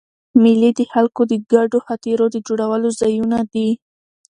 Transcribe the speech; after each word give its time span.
مېلې 0.41 0.69
د 0.79 0.81
خلکو 0.93 1.21
د 1.31 1.33
ګډو 1.51 1.77
خاطرو 1.87 2.25
د 2.31 2.35
جوړولو 2.47 2.89
ځایونه 2.99 3.37
دي. 3.53 3.69